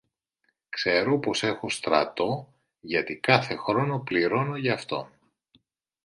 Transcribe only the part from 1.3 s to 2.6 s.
έχω στρατό,